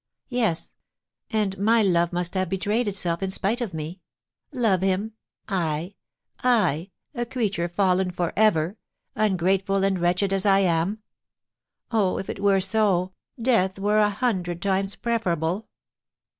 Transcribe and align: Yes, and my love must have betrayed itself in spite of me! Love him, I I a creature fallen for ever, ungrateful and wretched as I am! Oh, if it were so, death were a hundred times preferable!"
Yes, 0.29 0.73
and 1.29 1.55
my 1.59 1.83
love 1.83 2.11
must 2.11 2.33
have 2.33 2.49
betrayed 2.49 2.87
itself 2.87 3.21
in 3.21 3.29
spite 3.29 3.61
of 3.61 3.71
me! 3.71 4.01
Love 4.51 4.81
him, 4.81 5.13
I 5.47 5.93
I 6.43 6.89
a 7.13 7.23
creature 7.23 7.69
fallen 7.69 8.09
for 8.09 8.33
ever, 8.35 8.77
ungrateful 9.13 9.83
and 9.83 9.99
wretched 9.99 10.33
as 10.33 10.43
I 10.43 10.61
am! 10.61 11.03
Oh, 11.91 12.17
if 12.17 12.31
it 12.31 12.41
were 12.41 12.61
so, 12.61 13.13
death 13.39 13.77
were 13.77 13.99
a 13.99 14.09
hundred 14.09 14.59
times 14.59 14.95
preferable!" 14.95 15.67